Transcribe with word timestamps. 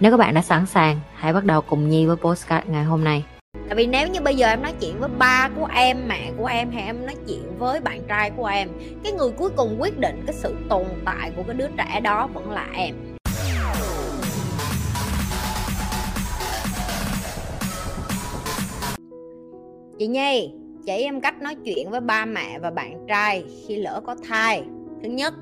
Nếu 0.00 0.10
các 0.10 0.16
bạn 0.16 0.34
đã 0.34 0.42
sẵn 0.42 0.66
sàng, 0.66 1.00
hãy 1.14 1.32
bắt 1.32 1.44
đầu 1.44 1.60
cùng 1.60 1.88
Nhi 1.88 2.06
với 2.06 2.16
postcard 2.16 2.68
ngày 2.68 2.84
hôm 2.84 3.04
nay. 3.04 3.24
Tại 3.52 3.76
vì 3.76 3.86
nếu 3.86 4.08
như 4.08 4.20
bây 4.20 4.36
giờ 4.36 4.46
em 4.46 4.62
nói 4.62 4.72
chuyện 4.80 5.00
với 5.00 5.08
ba 5.18 5.50
của 5.56 5.68
em, 5.74 6.08
mẹ 6.08 6.32
của 6.38 6.46
em 6.46 6.70
hay 6.70 6.82
em 6.82 7.06
nói 7.06 7.14
chuyện 7.28 7.58
với 7.58 7.80
bạn 7.80 8.02
trai 8.08 8.30
của 8.30 8.46
em 8.46 8.68
Cái 9.04 9.12
người 9.12 9.30
cuối 9.30 9.50
cùng 9.56 9.76
quyết 9.80 9.98
định 9.98 10.22
cái 10.26 10.34
sự 10.34 10.54
tồn 10.68 10.84
tại 11.04 11.32
của 11.36 11.42
cái 11.46 11.56
đứa 11.56 11.68
trẻ 11.76 12.00
đó 12.00 12.26
vẫn 12.34 12.50
là 12.50 12.66
em 12.74 12.94
Chị 19.98 20.06
Nhi, 20.06 20.50
chỉ 20.86 20.92
em 20.92 21.20
cách 21.20 21.42
nói 21.42 21.54
chuyện 21.64 21.90
với 21.90 22.00
ba 22.00 22.24
mẹ 22.24 22.58
và 22.58 22.70
bạn 22.70 23.06
trai 23.08 23.44
khi 23.66 23.76
lỡ 23.76 24.00
có 24.06 24.16
thai 24.28 24.62
Thứ 25.02 25.08
nhất, 25.08 25.34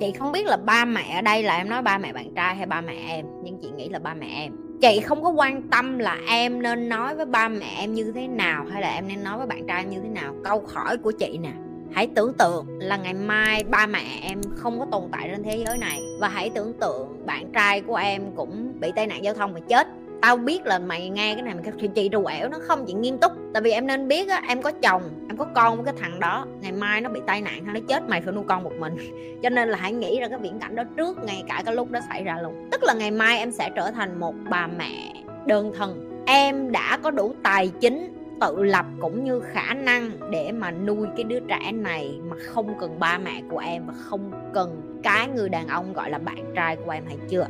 chị 0.00 0.12
không 0.12 0.32
biết 0.32 0.46
là 0.46 0.56
ba 0.56 0.84
mẹ 0.84 1.14
ở 1.14 1.20
đây 1.20 1.42
là 1.42 1.56
em 1.56 1.68
nói 1.68 1.82
ba 1.82 1.98
mẹ 1.98 2.12
bạn 2.12 2.34
trai 2.34 2.54
hay 2.56 2.66
ba 2.66 2.80
mẹ 2.80 2.94
em, 3.08 3.26
nhưng 3.42 3.58
chị 3.62 3.70
nghĩ 3.76 3.88
là 3.88 3.98
ba 3.98 4.14
mẹ 4.14 4.26
em. 4.34 4.52
Chị 4.80 5.00
không 5.00 5.22
có 5.22 5.28
quan 5.28 5.62
tâm 5.62 5.98
là 5.98 6.18
em 6.28 6.62
nên 6.62 6.88
nói 6.88 7.14
với 7.14 7.26
ba 7.26 7.48
mẹ 7.48 7.66
em 7.78 7.94
như 7.94 8.12
thế 8.14 8.28
nào 8.28 8.64
hay 8.72 8.82
là 8.82 8.94
em 8.94 9.08
nên 9.08 9.24
nói 9.24 9.38
với 9.38 9.46
bạn 9.46 9.66
trai 9.66 9.84
như 9.84 10.00
thế 10.00 10.08
nào. 10.08 10.34
Câu 10.44 10.62
hỏi 10.74 10.96
của 10.96 11.10
chị 11.10 11.38
nè, 11.38 11.52
hãy 11.92 12.08
tưởng 12.14 12.32
tượng 12.38 12.66
là 12.78 12.96
ngày 12.96 13.14
mai 13.14 13.64
ba 13.64 13.86
mẹ 13.86 14.04
em 14.22 14.40
không 14.56 14.80
có 14.80 14.86
tồn 14.90 15.02
tại 15.12 15.28
trên 15.32 15.42
thế 15.42 15.64
giới 15.66 15.78
này 15.78 16.00
và 16.20 16.28
hãy 16.28 16.50
tưởng 16.54 16.72
tượng 16.80 17.26
bạn 17.26 17.52
trai 17.52 17.80
của 17.80 17.96
em 17.96 18.22
cũng 18.36 18.80
bị 18.80 18.92
tai 18.96 19.06
nạn 19.06 19.24
giao 19.24 19.34
thông 19.34 19.54
và 19.54 19.60
chết 19.68 19.88
tao 20.24 20.36
biết 20.36 20.66
là 20.66 20.78
mày 20.78 21.08
nghe 21.08 21.34
cái 21.34 21.42
này 21.42 21.54
mày 21.54 21.64
kêu, 21.64 21.90
chị 21.94 22.08
trù 22.12 22.24
ẻo 22.24 22.48
nó 22.48 22.58
không 22.62 22.84
chị 22.86 22.92
nghiêm 22.92 23.18
túc. 23.18 23.32
Tại 23.52 23.62
vì 23.62 23.70
em 23.70 23.86
nên 23.86 24.08
biết 24.08 24.28
á, 24.28 24.42
em 24.48 24.62
có 24.62 24.70
chồng, 24.82 25.02
em 25.28 25.36
có 25.36 25.46
con 25.54 25.76
với 25.76 25.84
cái 25.84 25.94
thằng 26.00 26.20
đó, 26.20 26.46
ngày 26.60 26.72
mai 26.72 27.00
nó 27.00 27.10
bị 27.10 27.20
tai 27.26 27.40
nạn 27.40 27.64
hay 27.64 27.74
nó 27.74 27.80
chết, 27.88 28.08
mày 28.08 28.20
phải 28.20 28.32
nuôi 28.32 28.44
con 28.48 28.64
một 28.64 28.72
mình. 28.78 28.96
Cho 29.42 29.48
nên 29.50 29.68
là 29.68 29.78
hãy 29.78 29.92
nghĩ 29.92 30.20
ra 30.20 30.28
cái 30.28 30.38
viễn 30.38 30.58
cảnh 30.58 30.74
đó 30.74 30.82
trước, 30.96 31.24
ngay 31.24 31.42
cả 31.48 31.62
cái 31.64 31.74
lúc 31.74 31.90
đó 31.90 32.00
xảy 32.08 32.24
ra 32.24 32.38
luôn. 32.42 32.68
Tức 32.70 32.82
là 32.84 32.94
ngày 32.94 33.10
mai 33.10 33.38
em 33.38 33.52
sẽ 33.52 33.70
trở 33.76 33.90
thành 33.90 34.20
một 34.20 34.34
bà 34.50 34.66
mẹ 34.66 35.12
đơn 35.46 35.72
thân. 35.76 36.22
Em 36.26 36.72
đã 36.72 36.98
có 37.02 37.10
đủ 37.10 37.34
tài 37.42 37.68
chính 37.80 38.12
tự 38.40 38.62
lập 38.62 38.86
cũng 39.00 39.24
như 39.24 39.40
khả 39.40 39.74
năng 39.74 40.10
để 40.30 40.52
mà 40.52 40.70
nuôi 40.70 41.06
cái 41.16 41.24
đứa 41.24 41.40
trẻ 41.40 41.72
này 41.72 42.20
mà 42.30 42.36
không 42.46 42.74
cần 42.80 43.00
ba 43.00 43.18
mẹ 43.18 43.42
của 43.50 43.58
em 43.58 43.86
và 43.86 43.94
không 43.96 44.30
cần 44.54 45.00
cái 45.02 45.28
người 45.28 45.48
đàn 45.48 45.68
ông 45.68 45.92
gọi 45.92 46.10
là 46.10 46.18
bạn 46.18 46.52
trai 46.54 46.76
của 46.76 46.90
em 46.90 47.04
hay 47.06 47.16
chưa. 47.28 47.46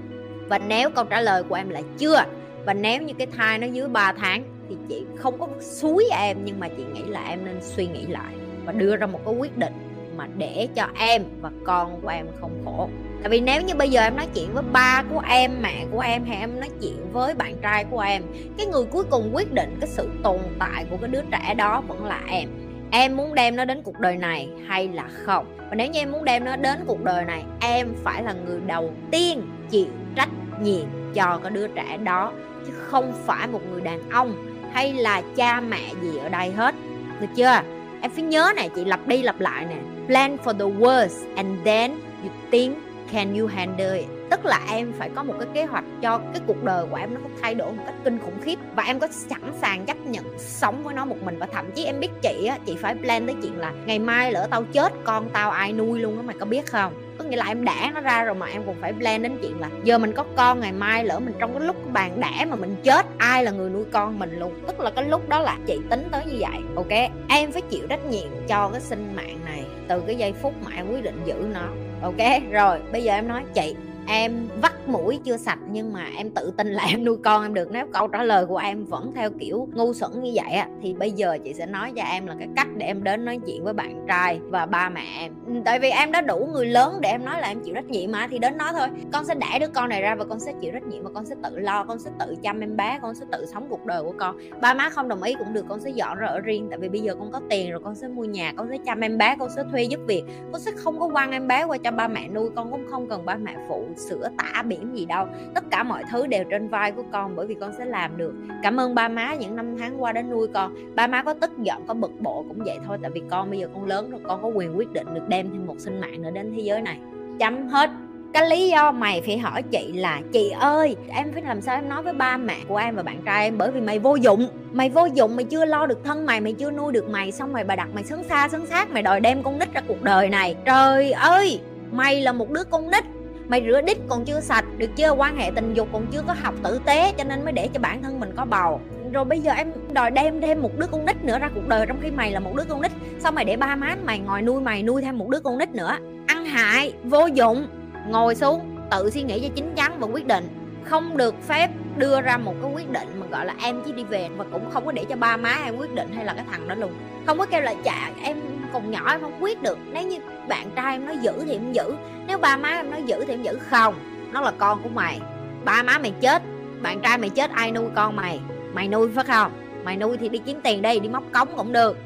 Và 0.48 0.58
nếu 0.58 0.90
câu 0.90 1.04
trả 1.04 1.20
lời 1.20 1.42
của 1.42 1.54
em 1.54 1.68
là 1.68 1.80
chưa 1.98 2.24
và 2.64 2.74
nếu 2.74 3.02
như 3.02 3.14
cái 3.18 3.26
thai 3.26 3.58
nó 3.58 3.66
dưới 3.66 3.88
3 3.88 4.12
tháng 4.12 4.42
thì 4.68 4.76
chị 4.88 5.04
không 5.16 5.38
có 5.38 5.48
suối 5.60 6.04
em, 6.18 6.36
nhưng 6.44 6.60
mà 6.60 6.68
chị 6.68 6.84
nghĩ 6.94 7.02
là 7.02 7.24
em 7.28 7.44
nên 7.44 7.58
suy 7.60 7.86
nghĩ 7.86 8.06
lại 8.06 8.34
và 8.64 8.72
đưa 8.72 8.96
ra 8.96 9.06
một 9.06 9.20
cái 9.24 9.34
quyết 9.34 9.58
định 9.58 9.72
mà 10.16 10.28
để 10.38 10.68
cho 10.74 10.86
em 10.98 11.22
và 11.40 11.50
con 11.64 12.00
của 12.00 12.08
em 12.08 12.26
không 12.40 12.62
khổ. 12.64 12.88
Tại 13.22 13.30
vì 13.30 13.40
nếu 13.40 13.62
như 13.62 13.74
bây 13.74 13.88
giờ 13.88 14.02
em 14.02 14.16
nói 14.16 14.26
chuyện 14.34 14.54
với 14.54 14.62
ba 14.72 15.04
của 15.10 15.22
em, 15.28 15.50
mẹ 15.62 15.86
của 15.92 16.00
em 16.00 16.24
hay 16.24 16.36
em 16.36 16.60
nói 16.60 16.70
chuyện 16.82 17.12
với 17.12 17.34
bạn 17.34 17.56
trai 17.62 17.84
của 17.84 18.00
em, 18.00 18.22
cái 18.58 18.66
người 18.66 18.84
cuối 18.84 19.04
cùng 19.10 19.30
quyết 19.32 19.52
định 19.52 19.76
cái 19.80 19.88
sự 19.88 20.08
tồn 20.22 20.38
tại 20.58 20.86
của 20.90 20.96
cái 20.96 21.08
đứa 21.08 21.22
trẻ 21.30 21.54
đó 21.54 21.82
vẫn 21.88 22.04
là 22.04 22.20
em. 22.28 22.48
Em 22.90 23.16
muốn 23.16 23.34
đem 23.34 23.56
nó 23.56 23.64
đến 23.64 23.82
cuộc 23.82 23.98
đời 23.98 24.16
này 24.16 24.48
hay 24.66 24.88
là 24.88 25.08
không? 25.24 25.56
Và 25.70 25.74
nếu 25.74 25.90
như 25.90 26.00
em 26.00 26.12
muốn 26.12 26.24
đem 26.24 26.44
nó 26.44 26.56
đến 26.56 26.78
cuộc 26.86 27.04
đời 27.04 27.24
này, 27.24 27.44
em 27.60 27.94
phải 28.04 28.22
là 28.22 28.32
người 28.32 28.60
đầu 28.66 28.90
tiên 29.10 29.42
chịu 29.70 29.86
trách 30.16 30.28
nhiệm 30.62 30.86
cho 31.14 31.40
cái 31.42 31.50
đứa 31.50 31.66
trẻ 31.66 31.96
đó 32.04 32.32
chứ 32.66 32.72
không 32.72 33.12
phải 33.26 33.46
một 33.46 33.60
người 33.72 33.80
đàn 33.80 34.10
ông 34.10 34.34
hay 34.72 34.92
là 34.92 35.22
cha 35.36 35.60
mẹ 35.60 35.92
gì 36.02 36.18
ở 36.18 36.28
đây 36.28 36.50
hết. 36.50 36.74
Được 37.20 37.26
chưa? 37.36 37.60
Em 38.00 38.10
phải 38.10 38.22
nhớ 38.22 38.52
này 38.56 38.70
chị 38.74 38.84
lặp 38.84 39.06
đi 39.06 39.22
lặp 39.22 39.40
lại 39.40 39.66
nè. 39.66 39.76
Plan 40.06 40.36
for 40.44 40.58
the 40.58 40.78
worst 40.80 41.36
and 41.36 41.48
then 41.64 41.90
you 42.22 42.30
think, 42.50 42.78
can 43.12 43.38
you 43.38 43.46
handle 43.46 43.98
it? 43.98 44.06
Tức 44.30 44.44
là 44.44 44.60
em 44.70 44.92
phải 44.98 45.10
có 45.14 45.22
một 45.22 45.34
cái 45.38 45.48
kế 45.54 45.64
hoạch 45.64 45.84
cho 46.02 46.18
cái 46.18 46.42
cuộc 46.46 46.64
đời 46.64 46.86
của 46.90 46.96
em 46.96 47.14
nó 47.14 47.20
có 47.24 47.30
thay 47.42 47.54
đổi 47.54 47.72
một 47.72 47.82
cách 47.86 47.94
kinh 48.04 48.18
khủng 48.18 48.40
khiếp. 48.42 48.58
Và 48.76 48.82
em 48.82 48.98
có 48.98 49.08
sẵn 49.10 49.52
sàng 49.60 49.86
chấp 49.86 50.06
nhận 50.06 50.24
sống 50.38 50.84
với 50.84 50.94
nó 50.94 51.04
một 51.04 51.16
mình. 51.24 51.38
Và 51.38 51.46
thậm 51.46 51.70
chí 51.74 51.84
em 51.84 52.00
biết 52.00 52.10
chị 52.22 52.46
á, 52.46 52.58
chị 52.66 52.76
phải 52.80 52.94
plan 52.94 53.26
tới 53.26 53.36
chuyện 53.42 53.58
là 53.58 53.72
ngày 53.86 53.98
mai 53.98 54.32
lỡ 54.32 54.48
tao 54.50 54.64
chết, 54.72 54.92
con 55.04 55.28
tao 55.32 55.50
ai 55.50 55.72
nuôi 55.72 56.00
luôn 56.00 56.16
á, 56.16 56.22
mày 56.22 56.36
có 56.40 56.46
biết 56.46 56.66
không? 56.66 56.92
Có 57.24 57.30
nghĩa 57.30 57.36
là 57.36 57.46
em 57.46 57.64
đẻ 57.64 57.90
nó 57.94 58.00
ra 58.00 58.24
rồi 58.24 58.34
mà 58.34 58.46
em 58.46 58.62
cũng 58.66 58.76
phải 58.80 58.92
plan 58.92 59.22
đến 59.22 59.38
chuyện 59.42 59.60
là 59.60 59.68
giờ 59.84 59.98
mình 59.98 60.12
có 60.12 60.24
con, 60.36 60.60
ngày 60.60 60.72
mai 60.72 61.04
lỡ 61.04 61.20
mình 61.20 61.34
trong 61.38 61.58
cái 61.58 61.66
lúc 61.66 61.92
bàn 61.92 62.20
đẻ 62.20 62.44
mà 62.44 62.56
mình 62.56 62.76
chết, 62.82 63.06
ai 63.18 63.44
là 63.44 63.50
người 63.50 63.70
nuôi 63.70 63.84
con 63.92 64.18
mình 64.18 64.38
luôn. 64.38 64.54
Tức 64.66 64.80
là 64.80 64.90
cái 64.90 65.04
lúc 65.04 65.28
đó 65.28 65.40
là 65.40 65.58
chị 65.66 65.78
tính 65.90 66.08
tới 66.10 66.24
như 66.26 66.36
vậy. 66.38 66.60
Ok, 66.76 67.10
em 67.28 67.52
phải 67.52 67.62
chịu 67.62 67.86
trách 67.88 68.06
nhiệm 68.06 68.28
cho 68.48 68.68
cái 68.68 68.80
sinh 68.80 69.12
mạng 69.16 69.38
này 69.44 69.64
từ 69.88 70.00
cái 70.06 70.16
giây 70.16 70.32
phút 70.32 70.54
mà 70.64 70.70
em 70.76 70.86
quyết 70.92 71.02
định 71.02 71.20
giữ 71.24 71.34
nó. 71.54 71.68
Ok, 72.02 72.42
rồi, 72.52 72.78
bây 72.92 73.02
giờ 73.02 73.14
em 73.14 73.28
nói 73.28 73.42
chị 73.54 73.76
em 74.06 74.48
vắt 74.62 74.88
mũi 74.88 75.20
chưa 75.24 75.36
sạch 75.36 75.58
nhưng 75.70 75.92
mà 75.92 76.06
em 76.16 76.30
tự 76.30 76.52
tin 76.56 76.68
là 76.68 76.84
em 76.88 77.04
nuôi 77.04 77.16
con 77.24 77.42
em 77.42 77.54
được. 77.54 77.68
Nếu 77.72 77.86
câu 77.92 78.08
trả 78.08 78.22
lời 78.22 78.46
của 78.46 78.56
em 78.56 78.84
vẫn 78.84 79.12
theo 79.14 79.30
kiểu 79.38 79.68
ngu 79.74 79.94
xuẩn 79.94 80.22
như 80.22 80.32
vậy 80.34 80.52
á, 80.52 80.68
thì 80.82 80.94
bây 80.94 81.12
giờ 81.12 81.38
chị 81.44 81.54
sẽ 81.54 81.66
nói 81.66 81.92
cho 81.96 82.02
em 82.02 82.26
là 82.26 82.34
cái 82.38 82.48
cách 82.56 82.68
để 82.76 82.86
em 82.86 83.04
đến 83.04 83.24
nói 83.24 83.40
chuyện 83.46 83.64
với 83.64 83.72
bạn 83.72 84.04
trai 84.08 84.40
và 84.48 84.66
ba 84.66 84.88
mẹ 84.88 85.04
em. 85.18 85.32
Ừ, 85.46 85.52
tại 85.64 85.78
vì 85.78 85.90
em 85.90 86.12
đã 86.12 86.20
đủ 86.20 86.48
người 86.52 86.66
lớn 86.66 86.98
để 87.00 87.08
em 87.08 87.24
nói 87.24 87.40
là 87.40 87.48
em 87.48 87.60
chịu 87.60 87.74
trách 87.74 87.86
nhiệm 87.86 88.12
mà, 88.12 88.28
thì 88.30 88.38
đến 88.38 88.56
nói 88.56 88.72
thôi. 88.72 88.88
Con 89.12 89.24
sẽ 89.24 89.34
đẻ 89.34 89.58
đứa 89.58 89.66
con 89.66 89.88
này 89.88 90.02
ra 90.02 90.14
và 90.14 90.24
con 90.24 90.40
sẽ 90.40 90.52
chịu 90.60 90.72
trách 90.72 90.86
nhiệm 90.86 91.04
và 91.04 91.10
con 91.14 91.26
sẽ 91.26 91.34
tự 91.42 91.58
lo, 91.58 91.84
con 91.84 91.98
sẽ 91.98 92.10
tự 92.20 92.36
chăm 92.42 92.60
em 92.60 92.76
bé, 92.76 92.98
con 93.02 93.14
sẽ 93.14 93.26
tự 93.32 93.46
sống 93.46 93.66
cuộc 93.70 93.86
đời 93.86 94.02
của 94.02 94.14
con. 94.18 94.36
Ba 94.60 94.74
má 94.74 94.90
không 94.90 95.08
đồng 95.08 95.22
ý 95.22 95.34
cũng 95.34 95.52
được, 95.52 95.64
con 95.68 95.80
sẽ 95.80 95.90
dọn 95.90 96.18
ra 96.18 96.26
ở 96.26 96.40
riêng. 96.40 96.66
Tại 96.70 96.78
vì 96.78 96.88
bây 96.88 97.00
giờ 97.00 97.14
con 97.18 97.32
có 97.32 97.40
tiền 97.50 97.70
rồi, 97.70 97.80
con 97.84 97.94
sẽ 97.94 98.08
mua 98.08 98.24
nhà, 98.24 98.52
con 98.56 98.68
sẽ 98.70 98.78
chăm 98.86 99.00
em 99.00 99.18
bé, 99.18 99.36
con 99.38 99.48
sẽ 99.56 99.62
thuê 99.70 99.82
giúp 99.82 100.00
việc. 100.06 100.22
Con 100.52 100.60
sẽ 100.60 100.70
không 100.76 101.00
có 101.00 101.08
quăng 101.08 101.30
em 101.30 101.48
bé 101.48 101.64
qua 101.64 101.78
cho 101.78 101.90
ba 101.90 102.08
mẹ 102.08 102.28
nuôi, 102.28 102.50
con 102.56 102.70
cũng 102.70 102.84
không 102.90 103.08
cần 103.08 103.24
ba 103.24 103.36
mẹ 103.36 103.54
phụ 103.68 103.84
sửa 103.96 104.28
tả 104.38 104.62
biển 104.62 104.96
gì 104.96 105.06
đâu. 105.06 105.26
Tất 105.54 105.64
cả 105.70 105.82
mọi 105.82 106.02
thứ 106.10 106.26
đều 106.26 106.44
trên 106.50 106.68
vai 106.68 106.92
của 106.92 107.04
con 107.12 107.36
bởi 107.36 107.46
vì 107.46 107.54
con 107.54 107.72
sẽ 107.78 107.84
làm 107.84 108.16
được. 108.16 108.34
Cảm 108.62 108.80
ơn 108.80 108.94
ba 108.94 109.08
má 109.08 109.34
những 109.34 109.56
năm 109.56 109.76
tháng 109.78 110.02
qua 110.02 110.12
đã 110.12 110.22
nuôi 110.22 110.48
con. 110.54 110.74
Ba 110.94 111.06
má 111.06 111.22
có 111.22 111.34
tức 111.34 111.50
giận, 111.58 111.84
có 111.86 111.94
bực 111.94 112.20
bộ 112.20 112.44
cũng 112.48 112.64
vậy 112.64 112.78
thôi, 112.86 112.98
tại 113.02 113.10
vì 113.14 113.22
con 113.30 113.50
bây 113.50 113.58
giờ 113.58 113.68
con 113.74 113.84
lớn 113.84 114.10
rồi, 114.10 114.20
con 114.24 114.42
có 114.42 114.48
quyền 114.48 114.78
quyết 114.78 114.92
định 114.92 115.14
được 115.14 115.28
đem 115.28 115.50
thêm 115.52 115.66
một 115.66 115.76
sinh 115.78 116.00
mạng 116.00 116.22
nữa 116.22 116.30
đến 116.30 116.52
thế 116.56 116.60
giới 116.60 116.82
này. 116.82 116.98
Chấm 117.38 117.68
hết. 117.68 117.90
Cái 118.32 118.50
lý 118.50 118.68
do 118.68 118.92
mày 118.92 119.22
phải 119.26 119.38
hỏi 119.38 119.62
chị 119.62 119.92
là, 119.92 120.20
chị 120.32 120.50
ơi, 120.50 120.96
em 121.08 121.32
phải 121.32 121.42
làm 121.42 121.60
sao 121.60 121.74
em 121.74 121.88
nói 121.88 122.02
với 122.02 122.12
ba 122.12 122.36
mẹ 122.36 122.56
của 122.68 122.76
em 122.76 122.96
và 122.96 123.02
bạn 123.02 123.22
trai 123.24 123.44
em? 123.44 123.58
Bởi 123.58 123.70
vì 123.70 123.80
mày 123.80 123.98
vô 123.98 124.14
dụng. 124.14 124.48
Mày 124.72 124.90
vô 124.90 125.06
dụng, 125.14 125.36
mày 125.36 125.44
chưa 125.44 125.64
lo 125.64 125.86
được 125.86 126.04
thân 126.04 126.26
mày 126.26 126.40
mày 126.40 126.52
chưa 126.52 126.70
nuôi 126.70 126.92
được 126.92 127.08
mày. 127.08 127.32
Xong 127.32 127.52
mày 127.52 127.64
bà 127.64 127.76
đặt 127.76 127.88
mày 127.94 128.04
sấn 128.04 128.22
xa, 128.28 128.48
sấn 128.48 128.66
sát 128.66 128.90
mày 128.90 129.02
đòi 129.02 129.20
đem 129.20 129.42
con 129.42 129.58
nít 129.58 129.74
ra 129.74 129.80
cuộc 129.88 130.02
đời 130.02 130.28
này. 130.28 130.56
Trời 130.64 131.12
ơi! 131.12 131.60
Mày 131.92 132.20
là 132.20 132.32
một 132.32 132.50
đứa 132.50 132.64
con 132.64 132.90
nít 132.90 133.04
mày 133.48 133.64
rửa 133.66 133.80
đít 133.80 133.96
còn 134.08 134.24
chưa 134.24 134.40
sạch, 134.40 134.64
được 134.78 134.90
chưa? 134.96 135.10
Quan 135.10 135.36
hệ 135.36 135.50
tình 135.54 135.74
dục 135.74 135.88
còn 135.92 136.06
chưa 136.12 136.22
có 136.26 136.34
học 136.42 136.54
tử 136.62 136.80
tế, 136.84 137.12
cho 137.18 137.24
nên 137.24 137.44
mới 137.44 137.52
để 137.52 137.68
cho 137.74 137.80
bản 137.80 138.02
thân 138.02 138.20
mình 138.20 138.32
có 138.36 138.44
bầu. 138.44 138.80
Rồi 139.12 139.24
bây 139.24 139.40
giờ 139.40 139.52
em 139.52 139.72
đòi 139.92 140.10
đem 140.10 140.40
thêm 140.40 140.62
một 140.62 140.78
đứa 140.78 140.86
con 140.86 141.06
nít 141.06 141.24
nữa 141.24 141.38
ra 141.38 141.50
cuộc 141.54 141.68
đời, 141.68 141.86
trong 141.86 141.98
khi 142.02 142.10
mày 142.10 142.32
là 142.32 142.40
một 142.40 142.54
đứa 142.56 142.64
con 142.68 142.82
nít, 142.82 142.92
sao 143.20 143.32
mày 143.32 143.44
để 143.44 143.56
ba 143.56 143.76
má 143.76 143.96
mày 144.04 144.18
ngồi 144.18 144.42
nuôi, 144.42 144.60
mày 144.60 144.82
nuôi 144.82 145.02
thêm 145.02 145.18
một 145.18 145.28
đứa 145.28 145.40
con 145.40 145.58
nít 145.58 145.68
nữa? 145.70 145.98
Ăn 146.26 146.44
hại, 146.44 146.92
vô 147.04 147.26
dụng, 147.26 147.66
ngồi 148.08 148.34
xuống, 148.34 148.60
tự 148.90 149.10
suy 149.10 149.22
nghĩ 149.22 149.40
cho 149.40 149.48
chính 149.54 149.74
chắn 149.74 150.00
và 150.00 150.06
quyết 150.06 150.26
định. 150.26 150.48
Không 150.84 151.16
được 151.16 151.34
phép 151.48 151.70
đưa 151.96 152.20
ra 152.20 152.36
một 152.36 152.54
cái 152.62 152.70
quyết 152.74 152.90
định 152.90 153.08
mà 153.20 153.26
gọi 153.26 153.46
là 153.46 153.54
em 153.62 153.82
chỉ 153.86 153.92
đi 153.92 154.04
về 154.04 154.28
và 154.36 154.44
cũng 154.52 154.70
không 154.70 154.86
có 154.86 154.92
để 154.92 155.04
cho 155.08 155.16
ba 155.16 155.36
má 155.36 155.58
em 155.64 155.76
quyết 155.76 155.94
định 155.94 156.08
hay 156.16 156.24
là 156.24 156.32
cái 156.32 156.44
thằng 156.50 156.68
đó 156.68 156.74
luôn. 156.74 156.92
Không 157.26 157.38
có 157.38 157.46
kêu 157.46 157.60
là 157.60 157.74
chả 157.84 158.10
em 158.22 158.36
còn 158.72 158.90
nhỏ 158.90 159.10
em 159.10 159.20
không 159.20 159.42
quyết 159.42 159.62
được. 159.62 159.78
Nếu 159.92 160.06
như 160.06 160.18
bạn 160.48 160.70
trai 160.76 160.94
em 160.94 161.06
nói 161.06 161.18
giữ 161.18 161.32
thì 161.46 161.52
em 161.52 161.72
giữ. 161.72 161.94
Nếu 162.26 162.38
ba 162.38 162.56
má 162.56 162.68
em 162.68 162.90
nói 162.90 163.02
giữ 163.06 163.24
thì 163.26 163.32
em 163.32 163.42
giữ. 163.42 163.58
Không, 163.70 163.94
nó 164.32 164.40
là 164.40 164.52
con 164.58 164.82
của 164.82 164.88
mày. 164.88 165.20
Ba 165.64 165.82
má 165.82 165.98
mày 165.98 166.12
chết, 166.20 166.42
bạn 166.82 167.00
trai 167.00 167.18
mày 167.18 167.30
chết, 167.30 167.50
ai 167.50 167.72
nuôi 167.72 167.84
con 167.94 168.16
mày? 168.16 168.40
Mày 168.72 168.88
nuôi, 168.88 169.08
phải 169.14 169.24
không? 169.24 169.52
Mày 169.84 169.96
nuôi 169.96 170.16
thì 170.16 170.28
đi 170.28 170.38
kiếm 170.38 170.60
tiền 170.64 170.82
đây 170.82 171.00
đi 171.00 171.08
móc 171.08 171.22
cống 171.32 171.48
cũng 171.56 171.72
được. 171.72 171.96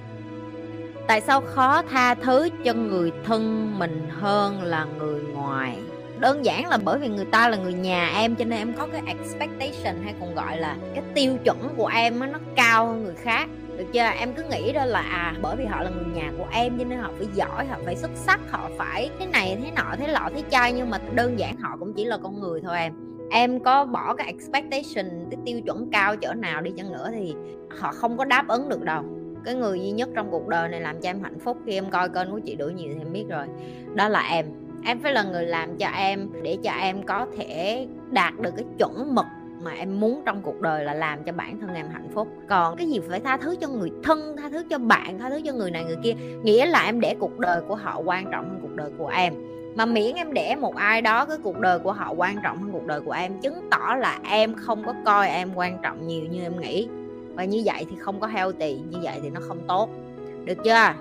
Tại 1.06 1.20
sao 1.20 1.40
khó 1.40 1.82
tha 1.82 2.14
thứ 2.14 2.48
cho 2.64 2.74
người 2.74 3.12
thân 3.24 3.72
mình 3.78 4.08
hơn 4.20 4.62
là 4.62 4.86
người 4.98 5.20
ngoài? 5.20 5.78
Đơn 6.20 6.44
giản 6.44 6.66
là 6.68 6.78
bởi 6.84 6.98
vì 6.98 7.08
người 7.08 7.24
ta 7.24 7.48
là 7.48 7.56
người 7.56 7.72
nhà 7.72 8.10
em, 8.16 8.36
cho 8.36 8.44
nên 8.44 8.58
em 8.58 8.72
có 8.78 8.86
cái 8.92 9.02
expectation 9.06 10.02
hay 10.04 10.14
còn 10.20 10.34
gọi 10.34 10.56
là 10.58 10.76
cái 10.94 11.04
tiêu 11.14 11.36
chuẩn 11.44 11.68
của 11.76 11.86
em 11.86 12.32
nó 12.32 12.38
cao 12.56 12.86
hơn 12.86 13.04
người 13.04 13.14
khác. 13.14 13.48
Được 13.76 13.84
chưa? 13.92 14.00
Em 14.00 14.34
cứ 14.34 14.42
nghĩ 14.50 14.72
đó 14.72 14.84
là 14.84 15.00
à 15.00 15.34
bởi 15.42 15.56
vì 15.56 15.64
họ 15.64 15.82
là 15.82 15.90
người 15.90 16.14
nhà 16.14 16.32
của 16.38 16.46
em, 16.52 16.78
cho 16.78 16.84
nên 16.84 16.98
họ 16.98 17.10
phải 17.18 17.26
giỏi, 17.34 17.66
họ 17.66 17.76
phải 17.84 17.96
xuất 17.96 18.10
sắc, 18.14 18.40
họ 18.50 18.70
phải 18.78 19.10
thế 19.18 19.26
này, 19.26 19.58
thế 19.64 19.70
nọ, 19.76 19.96
thế 19.98 20.08
lọ, 20.08 20.28
thế 20.34 20.42
chai, 20.50 20.72
nhưng 20.72 20.90
mà 20.90 20.98
đơn 21.14 21.38
giản 21.38 21.56
họ 21.56 21.76
cũng 21.76 21.92
chỉ 21.92 22.04
là 22.04 22.16
con 22.16 22.40
người 22.40 22.60
thôi 22.60 22.78
em. 22.78 22.92
Em 23.30 23.60
có 23.60 23.84
bỏ 23.84 24.14
cái 24.14 24.26
expectation, 24.26 25.30
cái 25.30 25.40
tiêu 25.44 25.60
chuẩn 25.60 25.90
cao 25.92 26.16
chỗ 26.16 26.34
nào 26.34 26.60
đi 26.60 26.70
chăng 26.76 26.92
nữa 26.92 27.10
thì 27.12 27.34
họ 27.78 27.92
không 27.92 28.18
có 28.18 28.24
đáp 28.24 28.48
ứng 28.48 28.68
được 28.68 28.82
đâu. 28.82 29.04
Cái 29.44 29.54
người 29.54 29.80
duy 29.80 29.90
nhất 29.90 30.08
trong 30.14 30.30
cuộc 30.30 30.48
đời 30.48 30.68
này 30.68 30.80
làm 30.80 31.00
cho 31.00 31.10
em 31.10 31.22
hạnh 31.22 31.38
phúc, 31.38 31.58
khi 31.66 31.72
em 31.72 31.90
coi 31.90 32.08
kênh 32.08 32.30
của 32.30 32.40
chị 32.44 32.56
đủ 32.56 32.66
nhiều 32.66 32.92
thì 32.94 33.00
em 33.00 33.12
biết 33.12 33.24
rồi. 33.28 33.46
Đó 33.94 34.08
là 34.08 34.20
em 34.20 34.46
em 34.84 35.00
phải 35.00 35.12
là 35.12 35.22
người 35.22 35.46
làm 35.46 35.76
cho 35.76 35.88
em 35.88 36.28
để 36.42 36.58
cho 36.62 36.70
em 36.70 37.02
có 37.02 37.26
thể 37.38 37.86
đạt 38.10 38.38
được 38.40 38.50
cái 38.56 38.64
chuẩn 38.78 39.14
mực 39.14 39.26
mà 39.62 39.70
em 39.70 40.00
muốn 40.00 40.22
trong 40.26 40.42
cuộc 40.42 40.60
đời 40.60 40.84
là 40.84 40.94
làm 40.94 41.24
cho 41.24 41.32
bản 41.32 41.60
thân 41.60 41.74
em 41.74 41.88
hạnh 41.88 42.08
phúc. 42.14 42.28
Còn 42.48 42.76
cái 42.76 42.88
gì 42.88 43.00
phải 43.08 43.20
tha 43.20 43.36
thứ 43.36 43.56
cho 43.60 43.68
người 43.68 43.90
thân, 44.02 44.36
tha 44.36 44.48
thứ 44.48 44.64
cho 44.70 44.78
bạn, 44.78 45.18
tha 45.18 45.30
thứ 45.30 45.40
cho 45.44 45.52
người 45.52 45.70
này 45.70 45.84
người 45.84 45.96
kia, 46.02 46.14
nghĩa 46.42 46.66
là 46.66 46.84
em 46.84 47.00
để 47.00 47.14
cuộc 47.18 47.38
đời 47.38 47.60
của 47.68 47.74
họ 47.74 47.98
quan 48.04 48.30
trọng 48.30 48.48
hơn 48.48 48.58
cuộc 48.62 48.76
đời 48.76 48.90
của 48.98 49.06
em. 49.06 49.34
Mà 49.76 49.86
miễn 49.86 50.14
em 50.14 50.32
để 50.32 50.54
một 50.54 50.76
ai 50.76 51.02
đó 51.02 51.24
cái 51.24 51.36
cuộc 51.42 51.58
đời 51.58 51.78
của 51.78 51.92
họ 51.92 52.12
quan 52.12 52.36
trọng 52.42 52.58
hơn 52.58 52.72
cuộc 52.72 52.86
đời 52.86 53.00
của 53.00 53.12
em, 53.12 53.40
chứng 53.40 53.68
tỏ 53.70 53.96
là 53.98 54.18
em 54.30 54.54
không 54.54 54.84
có 54.84 54.94
coi 55.04 55.28
em 55.28 55.54
quan 55.54 55.78
trọng 55.82 56.06
nhiều 56.06 56.22
như 56.30 56.42
em 56.42 56.60
nghĩ. 56.60 56.88
Và 57.34 57.44
như 57.44 57.62
vậy 57.64 57.86
thì 57.90 57.96
không 57.96 58.20
có 58.20 58.26
healthy, 58.26 58.78
như 58.90 58.98
vậy 59.02 59.18
thì 59.22 59.30
nó 59.30 59.40
không 59.40 59.58
tốt. 59.66 59.90
Được 60.44 60.58
chưa? 60.64 60.94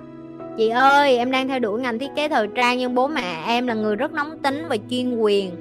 Chị 0.58 0.70
ơi, 0.70 1.18
em 1.18 1.32
đang 1.32 1.48
theo 1.48 1.60
đuổi 1.60 1.82
ngành 1.82 2.00
thiết 2.00 2.10
kế 2.16 2.30
thời 2.30 2.48
trang 2.56 2.78
nhưng 2.78 2.96
bố 2.96 3.08
mẹ 3.08 3.44
em 3.46 3.68
là 3.68 3.74
người 3.74 3.96
rất 3.96 4.12
nóng 4.12 4.40
tính 4.40 4.66
và 4.70 4.78
chuyên 4.90 5.18
quyền. 5.18 5.52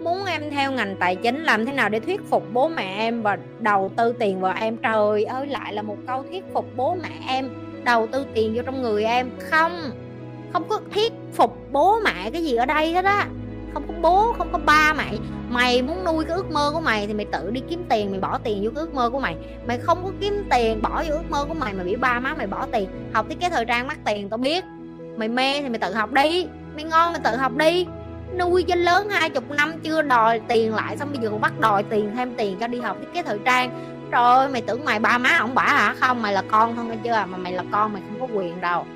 Muốn 0.00 0.24
em 0.24 0.50
theo 0.50 0.72
ngành 0.72 0.96
tài 0.96 1.16
chính 1.16 1.42
làm 1.42 1.66
thế 1.66 1.72
nào 1.72 1.88
để 1.88 2.00
thuyết 2.00 2.20
phục 2.30 2.44
bố 2.52 2.68
mẹ 2.68 2.94
em 2.98 3.22
và 3.22 3.38
đầu 3.58 3.90
tư 3.96 4.14
tiền 4.18 4.40
vào 4.40 4.54
em? 4.60 4.76
Trời 4.76 5.24
ơi, 5.24 5.46
lại 5.46 5.72
là 5.72 5.82
một 5.82 5.96
câu 6.06 6.24
thuyết 6.30 6.44
phục 6.52 6.66
bố 6.76 6.96
mẹ 7.02 7.10
em, 7.28 7.50
đầu 7.84 8.06
tư 8.06 8.26
tiền 8.34 8.54
vô 8.56 8.62
trong 8.66 8.82
người 8.82 9.04
em. 9.04 9.30
Không 9.38 9.72
không 10.52 10.68
có 10.68 10.80
thuyết 10.94 11.12
phục 11.32 11.56
bố 11.72 12.00
mẹ 12.04 12.30
cái 12.30 12.44
gì 12.44 12.54
ở 12.54 12.66
đây 12.66 12.92
hết 12.92 13.04
á 13.04 13.26
không 13.74 13.88
có 13.88 13.94
bố, 14.02 14.34
không 14.38 14.48
có 14.52 14.58
ba 14.58 14.92
mày. 14.92 15.18
Mày 15.48 15.82
muốn 15.82 16.04
nuôi 16.04 16.24
cái 16.24 16.36
ước 16.36 16.50
mơ 16.52 16.70
của 16.74 16.80
mày 16.80 17.06
thì 17.06 17.14
mày 17.14 17.24
tự 17.24 17.50
đi 17.50 17.62
kiếm 17.68 17.84
tiền, 17.88 18.10
mày 18.10 18.20
bỏ 18.20 18.38
tiền 18.38 18.64
vô 18.64 18.70
cái 18.74 18.80
ước 18.80 18.94
mơ 18.94 19.10
của 19.10 19.20
mày. 19.20 19.36
Mày 19.66 19.78
không 19.78 20.04
có 20.04 20.10
kiếm 20.20 20.44
tiền 20.50 20.82
bỏ 20.82 21.04
vô 21.08 21.14
ước 21.14 21.30
mơ 21.30 21.44
của 21.48 21.54
mày 21.54 21.72
mà 21.72 21.84
bị 21.84 21.96
ba 21.96 22.20
má 22.20 22.34
mày 22.34 22.46
bỏ 22.46 22.66
tiền. 22.72 22.88
Học 23.12 23.26
thiết 23.28 23.40
kế 23.40 23.50
thời 23.50 23.64
trang 23.64 23.86
mắc 23.86 23.98
tiền, 24.04 24.28
tao 24.28 24.38
biết. 24.38 24.64
Mày 25.16 25.28
mê 25.28 25.62
thì 25.62 25.68
mày 25.68 25.78
tự 25.78 25.94
học 25.94 26.12
đi. 26.12 26.46
Mày 26.74 26.84
ngon 26.84 27.12
mày 27.12 27.20
tự 27.24 27.36
học 27.36 27.56
đi. 27.56 27.86
Nuôi 28.38 28.62
cho 28.62 28.74
lớn 28.74 29.08
hai 29.08 29.30
chục 29.30 29.50
năm 29.50 29.72
chưa 29.82 30.02
đòi 30.02 30.40
tiền 30.48 30.74
lại, 30.74 30.96
xong 30.96 31.08
bây 31.12 31.22
giờ 31.22 31.30
còn 31.30 31.40
bắt 31.40 31.60
đòi 31.60 31.82
tiền 31.82 32.10
thêm 32.14 32.34
tiền 32.34 32.56
cho 32.60 32.66
đi 32.66 32.80
học 32.80 32.96
thiết 33.00 33.08
kế 33.12 33.22
thời 33.22 33.38
trang. 33.44 33.70
Trời 34.10 34.48
mày 34.48 34.60
tưởng 34.60 34.84
mày 34.84 34.98
ba 34.98 35.18
má 35.18 35.36
ông 35.38 35.54
bả 35.54 35.62
hả? 35.62 35.94
Không, 36.00 36.22
mày 36.22 36.32
là 36.32 36.42
con 36.50 36.76
thôi, 36.76 36.84
nghe 36.84 36.96
chưa? 37.04 37.24
Mà 37.30 37.38
mày 37.38 37.52
là 37.52 37.64
con, 37.72 37.92
mày 37.92 38.02
không 38.08 38.20
có 38.28 38.38
quyền 38.38 38.60
đâu. 38.60 38.86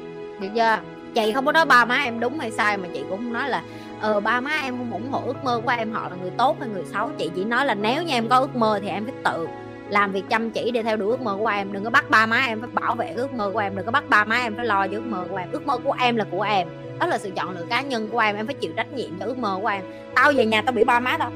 Được 0.41 0.49
chưa? 0.55 0.79
Chị 1.15 1.33
không 1.33 1.47
có 1.47 1.53
nói 1.53 1.65
ba 1.67 1.85
má 1.85 1.97
em 1.97 2.21
đúng 2.21 2.39
hay 2.39 2.51
sai, 2.51 2.77
mà 2.77 2.89
chị 2.95 3.01
cũng 3.09 3.19
không 3.19 3.33
nói 3.33 3.49
là 3.49 3.63
ờ 4.01 4.21
ba 4.21 4.41
má 4.41 4.51
em 4.63 4.79
không 4.79 4.93
ủng 4.93 5.11
hộ 5.11 5.23
ước 5.27 5.45
mơ 5.45 5.61
của 5.65 5.71
em, 5.71 5.93
họ 5.93 6.09
là 6.09 6.17
người 6.17 6.31
tốt 6.31 6.57
hay 6.61 6.69
người 6.69 6.85
xấu, 6.93 7.11
chị 7.19 7.31
chỉ 7.35 7.45
nói 7.45 7.67
là 7.67 7.75
nếu 7.75 8.03
như 8.03 8.13
em 8.13 8.29
có 8.29 8.39
ước 8.39 8.57
mơ 8.57 8.79
thì 8.83 8.89
em 8.89 9.05
phải 9.05 9.15
tự 9.25 9.49
làm 9.89 10.13
việc 10.13 10.25
chăm 10.31 10.51
chỉ 10.51 10.71
để 10.71 10.83
theo 10.83 10.97
đuổi 10.97 11.11
ước 11.11 11.21
mơ 11.21 11.37
của 11.39 11.47
em, 11.47 11.73
đừng 11.73 11.85
có 11.85 11.91
bắt 11.91 12.11
ba 12.11 12.27
má 12.27 12.45
em 12.47 12.61
phải 12.61 12.71
bảo 12.73 12.95
vệ 12.95 13.13
ước 13.17 13.33
mơ 13.33 13.51
của 13.53 13.59
em, 13.59 13.77
đừng 13.77 13.87
có 13.87 13.93
bắt 13.93 14.05
ba 14.09 14.25
má 14.25 14.37
em 14.37 14.57
phải 14.57 14.67
lo 14.67 14.87
cho 14.87 14.97
ước 14.97 15.07
mơ 15.07 15.25
của 15.31 15.37
em. 15.37 15.49
Ước 15.53 15.67
mơ 15.67 15.79
của 15.79 15.97
em 16.01 16.17
là 16.17 16.25
của 16.31 16.43
em, 16.43 16.69
đó 17.01 17.07
là 17.07 17.19
sự 17.19 17.31
chọn 17.37 17.51
lựa 17.51 17.65
cá 17.71 17.83
nhân 17.83 18.09
của 18.13 18.19
em 18.19 18.37
em 18.37 18.47
phải 18.47 18.55
chịu 18.55 18.73
trách 18.77 18.93
nhiệm 18.93 19.11
cho 19.21 19.27
ước 19.27 19.39
mơ 19.39 19.59
của 19.63 19.69
em. 19.69 19.83
Tao 20.15 20.33
về 20.37 20.47
nhà 20.47 20.63
tao 20.63 20.73
bị 20.73 20.85
ba 20.85 21.01
má 21.01 21.19
tao, 21.19 21.31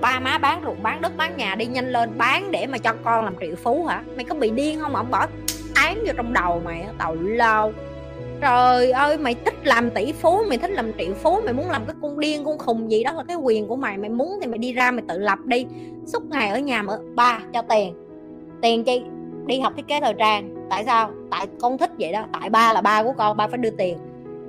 ba 0.00 0.20
má 0.20 0.38
bán 0.38 0.62
ruộng, 0.64 0.82
bán 0.82 1.00
đất, 1.00 1.16
bán 1.16 1.36
nhà 1.36 1.54
đi 1.54 1.66
nhanh 1.66 1.92
lên, 1.92 2.18
bán 2.18 2.50
để 2.50 2.66
mà 2.66 2.78
cho 2.78 2.92
con 3.04 3.24
làm 3.24 3.34
triệu 3.40 3.56
phú 3.56 3.84
hả? 3.84 4.02
Mày 4.16 4.24
có 4.24 4.34
bị 4.34 4.50
điên 4.50 4.80
không? 4.80 4.92
Mà 4.92 5.00
ông 5.00 5.10
bỏ 5.10 5.26
án 5.74 6.04
vô 6.06 6.12
trong 6.16 6.32
đầu 6.32 6.62
mày 6.64 6.86
tào 6.98 7.16
lao 7.20 7.72
trời 8.40 8.90
ơi, 8.90 9.18
mày 9.18 9.34
thích 9.34 9.54
làm 9.64 9.90
tỷ 9.90 10.12
phú, 10.12 10.38
mày 10.48 10.58
thích 10.58 10.70
làm 10.70 10.92
triệu 10.98 11.14
phú, 11.14 11.40
mày 11.44 11.54
muốn 11.54 11.70
làm 11.70 11.84
cái 11.86 11.96
con 12.02 12.20
điên 12.20 12.44
con 12.44 12.58
khùng 12.58 12.90
gì 12.90 13.04
đó 13.04 13.12
là 13.12 13.22
cái 13.28 13.36
quyền 13.36 13.68
của 13.68 13.76
mày. 13.76 13.98
Mày 13.98 14.10
muốn 14.10 14.38
thì 14.40 14.46
mày 14.46 14.58
đi 14.58 14.72
ra, 14.72 14.90
mày 14.90 15.02
tự 15.08 15.18
lập 15.18 15.38
đi. 15.44 15.66
Suốt 16.06 16.22
ngày 16.30 16.48
ở 16.48 16.58
nhà 16.58 16.82
mà, 16.82 16.92
ba, 17.14 17.38
cho 17.52 17.62
tiền. 17.62 17.94
Tiền 18.62 18.84
chi? 18.84 19.02
Đi 19.46 19.60
học 19.60 19.72
thiết 19.76 19.86
kế 19.88 20.00
thời 20.00 20.14
trang. 20.18 20.66
Tại 20.70 20.84
sao? 20.84 21.10
Tại 21.30 21.46
con 21.60 21.78
thích 21.78 21.90
vậy 21.98 22.12
đó. 22.12 22.26
Tại 22.40 22.50
ba 22.50 22.72
là 22.72 22.80
ba 22.80 23.02
của 23.02 23.12
con, 23.12 23.36
ba 23.36 23.48
phải 23.48 23.58
đưa 23.58 23.70
tiền. 23.70 23.98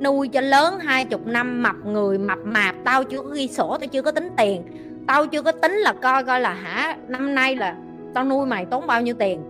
Nuôi 0.02 0.28
cho 0.28 0.42
lớn 0.42 0.80
hai 0.80 1.06
chục 1.06 1.28
năm, 1.28 1.64
mập 1.64 1.76
người, 1.86 2.18
mập 2.18 2.40
mạp. 2.44 2.76
Tao 2.84 3.04
chưa 3.04 3.22
có 3.22 3.30
ghi 3.30 3.48
sổ, 3.48 3.78
tao 3.80 3.88
chưa 3.88 4.02
có 4.02 4.12
tính 4.12 4.30
tiền. 4.38 4.64
Tao 5.08 5.28
chưa 5.28 5.42
có 5.42 5.52
tính 5.52 5.72
là 5.72 5.94
coi 5.94 6.24
coi 6.24 6.42
là 6.42 6.54
hả, 6.54 6.98
năm 7.08 7.36
nay 7.36 7.56
là 7.56 7.76
tao 8.14 8.26
nuôi 8.26 8.46
mày 8.46 8.66
tốn 8.66 8.88
bao 8.88 9.02
nhiêu 9.02 9.16
tiền. 9.20 9.42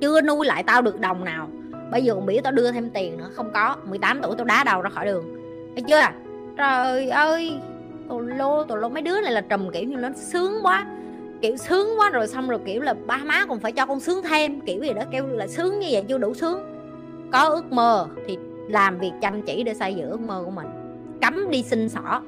Chưa 0.00 0.20
nuôi 0.20 0.46
lại 0.46 0.62
tao 0.62 0.82
được 0.82 1.00
đồng 1.00 1.24
nào 1.24 1.48
bây 1.92 2.04
giờ 2.04 2.14
còn 2.14 2.26
biểu 2.26 2.40
tao 2.44 2.52
đưa 2.52 2.72
thêm 2.72 2.90
tiền 2.90 3.16
nữa, 3.16 3.28
không 3.32 3.50
có. 3.54 3.76
18 3.84 4.20
tuổi 4.22 4.34
tao 4.38 4.44
đá 4.44 4.64
đầu 4.64 4.82
ra 4.82 4.90
khỏi 4.90 5.06
đường. 5.06 5.24
Thấy 5.76 5.84
chưa? 5.88 6.18
Trời 6.56 7.08
ơi! 7.08 7.52
Tù 8.08 8.20
lô 8.20 8.64
tù 8.64 8.76
lô 8.76 8.88
mấy 8.88 9.02
đứa 9.02 9.20
này 9.20 9.32
là 9.32 9.40
trùm 9.40 9.70
kiểu 9.70 9.84
như 9.84 9.96
nó 9.96 10.08
sướng 10.16 10.52
quá. 10.62 10.86
Kiểu 11.40 11.56
sướng 11.56 11.88
quá 11.98 12.10
rồi 12.10 12.26
xong 12.26 12.48
rồi 12.48 12.58
kiểu 12.64 12.82
là 12.82 12.94
ba 13.06 13.16
má 13.16 13.46
còn 13.48 13.60
phải 13.60 13.72
cho 13.72 13.86
con 13.86 14.00
sướng 14.00 14.22
thêm. 14.22 14.60
Kiểu 14.60 14.82
gì 14.82 14.92
đó, 14.92 15.02
kêu 15.10 15.26
là 15.26 15.46
sướng 15.46 15.78
như 15.78 15.88
vậy 15.90 16.04
chưa 16.08 16.18
đủ 16.18 16.34
sướng. 16.34 16.60
Có 17.32 17.44
ước 17.44 17.72
mơ 17.72 18.06
thì 18.26 18.38
làm 18.68 18.98
việc 18.98 19.12
chăm 19.20 19.42
chỉ 19.42 19.62
để 19.62 19.74
xây 19.74 19.94
dựng 19.94 20.10
ước 20.10 20.20
mơ 20.20 20.42
của 20.44 20.50
mình. 20.50 20.66
Cấm 21.22 21.50
đi 21.50 21.62
xin 21.62 21.88
xỏ. 21.88 22.22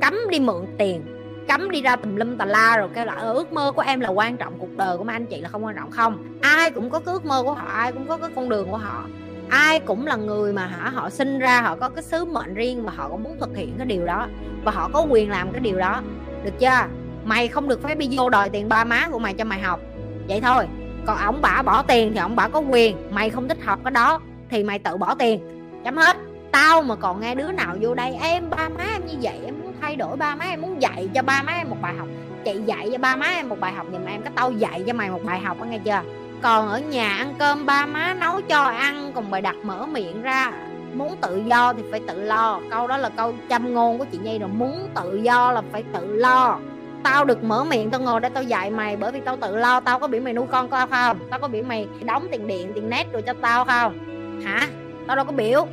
Cấm 0.00 0.14
đi 0.30 0.40
mượn 0.40 0.66
tiền 0.78 1.02
cấm 1.48 1.70
đi 1.70 1.82
ra 1.82 1.96
tùm 1.96 2.16
lum 2.16 2.36
tà 2.36 2.44
la 2.44 2.76
rồi 2.76 2.88
kêu 2.94 3.04
là 3.04 3.12
ờ, 3.12 3.32
ước 3.32 3.52
mơ 3.52 3.72
của 3.72 3.82
em 3.82 4.00
là 4.00 4.08
quan 4.08 4.36
trọng 4.36 4.58
cuộc 4.58 4.76
đời 4.76 4.98
của 4.98 5.04
mấy 5.04 5.16
anh 5.16 5.26
chị 5.26 5.40
là 5.40 5.48
không 5.48 5.64
quan 5.64 5.76
trọng 5.76 5.90
không? 5.90 6.38
Ai 6.40 6.70
cũng 6.70 6.90
có 6.90 6.98
cái 6.98 7.12
ước 7.12 7.24
mơ 7.24 7.42
của 7.42 7.52
họ, 7.54 7.66
ai 7.68 7.92
cũng 7.92 8.08
có 8.08 8.16
cái 8.16 8.30
con 8.36 8.48
đường 8.48 8.70
của 8.70 8.76
họ. 8.76 9.04
Ai 9.48 9.80
cũng 9.80 10.06
là 10.06 10.16
người 10.16 10.52
mà 10.52 10.66
hả, 10.66 10.90
họ 10.90 11.10
sinh 11.10 11.38
ra, 11.38 11.60
họ 11.60 11.76
có 11.76 11.88
cái 11.88 12.02
sứ 12.02 12.24
mệnh 12.24 12.54
riêng 12.54 12.84
và 12.84 12.92
họ 12.96 13.08
cũng 13.08 13.22
muốn 13.22 13.36
thực 13.40 13.56
hiện 13.56 13.74
cái 13.78 13.86
điều 13.86 14.06
đó. 14.06 14.26
Và 14.64 14.72
họ 14.72 14.90
có 14.92 15.06
quyền 15.10 15.30
làm 15.30 15.52
cái 15.52 15.60
điều 15.60 15.78
đó. 15.78 16.02
Được 16.44 16.58
chưa? 16.58 16.86
Mày 17.24 17.48
không 17.48 17.68
được 17.68 17.82
phép 17.82 17.98
đi 17.98 18.08
vô 18.12 18.30
đòi 18.30 18.50
tiền 18.50 18.68
ba 18.68 18.84
má 18.84 19.08
của 19.12 19.18
mày 19.18 19.34
cho 19.34 19.44
mày 19.44 19.60
học. 19.60 19.80
Vậy 20.28 20.40
thôi. 20.40 20.66
Còn 21.06 21.18
ổng 21.18 21.42
bả 21.42 21.62
bỏ 21.62 21.82
tiền 21.82 22.12
thì 22.14 22.20
ổng 22.20 22.36
bả 22.36 22.48
có 22.48 22.58
quyền. 22.58 22.96
Mày 23.10 23.30
không 23.30 23.48
thích 23.48 23.58
học 23.64 23.80
cái 23.84 23.90
đó 23.90 24.20
thì 24.50 24.64
mày 24.64 24.78
tự 24.78 24.96
bỏ 24.96 25.14
tiền. 25.14 25.40
Chấm 25.84 25.96
hết 25.96 26.16
tao 26.56 26.82
mà 26.82 26.96
còn 26.96 27.20
nghe 27.20 27.34
đứa 27.34 27.52
nào 27.52 27.76
vô 27.80 27.94
đây, 27.94 28.18
em, 28.22 28.50
ba 28.50 28.68
má 28.68 28.84
em 28.92 29.06
như 29.06 29.14
vậy, 29.22 29.40
em 29.44 29.54
muốn 29.62 29.72
thay 29.80 29.96
đổi, 29.96 30.16
ba 30.16 30.34
má 30.34 30.44
em 30.44 30.62
muốn 30.62 30.82
dạy 30.82 31.08
cho 31.14 31.22
ba 31.22 31.42
má 31.42 31.52
em 31.52 31.70
một 31.70 31.76
bài 31.82 31.94
học. 31.98 32.08
Chị 32.44 32.60
dạy 32.66 32.88
cho 32.92 32.98
ba 32.98 33.16
má 33.16 33.26
em 33.26 33.48
một 33.48 33.60
bài 33.60 33.72
học, 33.72 33.86
nhưng 33.92 34.04
mà 34.04 34.10
em 34.10 34.22
cái 34.22 34.32
tao 34.36 34.52
dạy 34.52 34.84
cho 34.86 34.92
mày 34.92 35.10
một 35.10 35.24
bài 35.24 35.38
học 35.38 35.56
nghe 35.70 35.78
chưa? 35.78 36.02
Còn 36.42 36.68
ở 36.68 36.78
nhà 36.78 37.16
ăn 37.16 37.34
cơm, 37.38 37.66
ba 37.66 37.86
má 37.86 38.14
nấu 38.20 38.40
cho 38.40 38.62
ăn, 38.62 39.12
còn 39.14 39.30
bài 39.30 39.42
đặt 39.42 39.56
mở 39.62 39.86
miệng 39.86 40.22
ra, 40.22 40.52
muốn 40.94 41.16
tự 41.16 41.42
do 41.46 41.72
thì 41.72 41.82
phải 41.90 42.00
tự 42.08 42.22
lo. 42.22 42.60
Câu 42.70 42.86
đó 42.86 42.96
là 42.96 43.08
câu 43.08 43.34
châm 43.48 43.74
ngôn 43.74 43.98
của 43.98 44.04
chị 44.12 44.18
nhi 44.18 44.38
rồi, 44.38 44.48
muốn 44.48 44.88
tự 44.94 45.16
do 45.16 45.52
là 45.52 45.62
phải 45.72 45.84
tự 45.92 46.16
lo. 46.16 46.58
Tao 47.02 47.24
được 47.24 47.44
mở 47.44 47.64
miệng, 47.64 47.90
tao 47.90 48.00
ngồi 48.00 48.20
đây 48.20 48.30
tao 48.30 48.42
dạy 48.42 48.70
mày, 48.70 48.96
bởi 48.96 49.12
vì 49.12 49.20
tao 49.20 49.36
tự 49.36 49.56
lo, 49.56 49.80
tao 49.80 49.98
có 49.98 50.06
biểu 50.06 50.20
mày 50.20 50.32
nuôi 50.32 50.46
con 50.50 50.68
tao 50.68 50.86
không? 50.86 51.18
Tao 51.30 51.40
có 51.40 51.48
biểu 51.48 51.62
mày 51.62 51.88
đóng 52.04 52.26
tiền 52.30 52.46
điện, 52.46 52.72
tiền 52.74 52.90
nét 52.90 53.12
rồi 53.12 53.22
cho 53.22 53.32
tao 53.40 53.64
không? 53.64 53.98
Hả? 54.44 54.68
Tao 55.06 55.16
đâu 55.16 55.24
có 55.24 55.32
biểu 55.32 55.66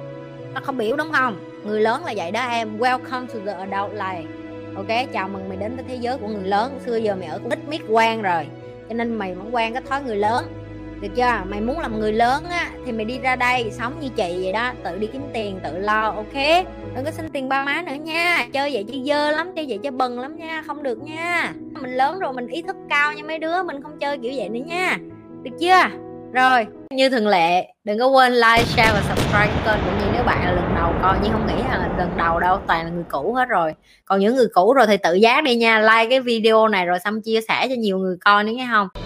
nó 0.54 0.62
không 0.64 0.78
biểu 0.78 0.96
đúng 0.96 1.12
không? 1.12 1.38
Người 1.64 1.82
lớn 1.82 2.06
là 2.06 2.14
vậy 2.16 2.32
đó 2.32 2.48
em. 2.48 2.80
Welcome 2.80 3.28
to 3.28 3.40
the 3.46 3.54
adult 3.54 3.94
life. 3.94 4.26
Ok, 4.76 5.14
chào 5.14 5.30
mừng 5.30 5.50
mày 5.50 5.58
đến 5.58 5.76
với 5.76 5.86
thế 5.88 5.96
giới 5.96 6.18
của 6.18 6.28
người 6.28 6.44
lớn. 6.44 6.80
Xưa 6.86 6.98
giờ 6.98 7.16
mày 7.16 7.28
ở 7.28 7.40
ít 7.50 7.60
miết 7.68 7.82
quan 7.90 8.22
rồi. 8.22 8.48
Cho 8.90 8.96
nên 8.96 9.16
mày 9.16 9.36
vẫn 9.36 9.56
quen 9.56 9.74
cái 9.74 9.82
thói 9.90 10.04
người 10.04 10.16
lớn. 10.16 10.46
Được 11.02 11.10
chưa? 11.16 11.42
Mày 11.46 11.62
muốn 11.62 11.80
làm 11.80 12.00
người 12.00 12.14
lớn 12.14 12.44
á, 12.50 12.72
thì 12.86 12.92
mày 12.92 13.06
đi 13.06 13.20
ra 13.20 13.36
đây 13.36 13.72
sống 13.72 14.00
như 14.00 14.10
chị 14.10 14.40
vậy 14.44 14.54
đó. 14.54 14.72
Tự 14.84 14.98
đi 14.98 15.08
kiếm 15.08 15.24
tiền, 15.34 15.60
tự 15.64 15.78
lo, 15.78 16.02
ok? 16.10 16.66
Đừng 16.96 17.06
có 17.06 17.12
xin 17.12 17.30
tiền 17.30 17.50
ba 17.50 17.66
má 17.66 17.82
nữa 17.82 17.94
nha. 17.94 18.48
Chơi 18.54 18.74
vậy 18.74 18.86
chơi 18.88 19.04
dơ 19.06 19.32
lắm, 19.32 19.52
chơi 19.56 19.66
vậy 19.70 19.80
chơi 19.84 19.92
bần 19.92 20.20
lắm 20.20 20.38
nha. 20.38 20.64
Không 20.68 20.84
được 20.84 21.04
nha. 21.04 21.54
Mình 21.82 21.96
lớn 21.96 22.20
rồi, 22.20 22.34
mình 22.34 22.48
ý 22.48 22.62
thức 22.62 22.76
cao 22.90 23.14
nha 23.14 23.24
mấy 23.24 23.40
đứa. 23.40 23.64
Mình 23.64 23.84
không 23.84 24.00
chơi 24.00 24.18
kiểu 24.18 24.32
vậy 24.36 24.50
nữa 24.50 24.66
nha. 24.66 24.98
Được 25.44 25.52
chưa? 25.60 25.82
Rồi, 26.34 26.68
như 26.92 27.10
thường 27.10 27.28
lệ, 27.28 27.74
đừng 27.84 28.00
có 28.00 28.08
quên 28.08 28.34
like, 28.34 28.64
share 28.64 28.92
và 28.94 29.02
subscribe 29.02 29.54
kênh 29.66 29.80
của 29.86 29.92
mình 30.00 30.13
nếu 30.24 30.28
bạn 30.28 30.46
là 30.46 30.52
lần 30.52 30.74
đầu 30.74 30.94
coi, 31.02 31.20
nhưng 31.20 31.34
không 31.34 31.46
nghĩ 31.46 31.64
là 31.64 31.90
lần 31.98 32.18
đầu 32.18 32.40
đâu, 32.40 32.60
toàn 32.68 32.86
là 32.86 32.92
người 32.92 33.04
cũ 33.10 33.34
hết 33.34 33.46
rồi. 33.50 33.74
Còn 34.06 34.20
những 34.20 34.36
người 34.36 34.48
cũ 34.54 34.74
rồi 34.74 34.88
thì 34.88 34.98
tự 34.98 35.14
giác 35.14 35.44
đi 35.44 35.56
nha, 35.56 35.80
like 35.80 36.10
cái 36.10 36.20
video 36.22 36.68
này 36.68 36.86
rồi 36.86 37.00
xong 37.00 37.22
chia 37.22 37.42
sẻ 37.42 37.68
cho 37.70 37.76
nhiều 37.78 37.98
người 37.98 38.18
coi 38.26 38.44
nữa 38.44 38.52
nghe 38.56 38.68
không? 38.72 39.03